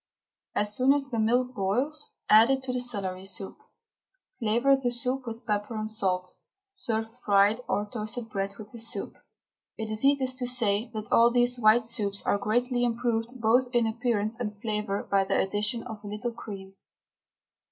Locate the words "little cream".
16.07-16.73